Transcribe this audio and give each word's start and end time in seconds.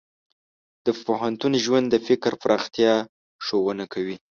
د 0.85 0.87
پوهنتون 1.05 1.53
ژوند 1.63 1.85
د 1.89 1.95
فکر 2.07 2.31
پراختیا 2.41 2.93
ښوونه 3.45 3.85
کوي. 3.93 4.15